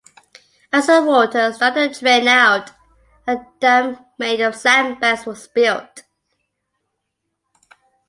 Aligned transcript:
As 0.73 0.87
the 0.87 1.03
water 1.03 1.53
started 1.53 1.93
to 1.93 1.99
drain 1.99 2.27
out, 2.27 2.71
a 3.27 3.37
dam 3.59 4.03
made 4.17 4.41
of 4.41 4.55
sandbags 4.55 5.27
was 5.27 5.47
built. 5.47 6.01